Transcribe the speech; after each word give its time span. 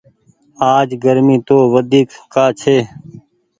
آج 0.73 0.89
گرمي 1.03 1.37
تو 1.47 1.57
وڍيڪ 1.73 2.09
ڪآ 2.33 2.45
ڇي۔ 2.59 2.77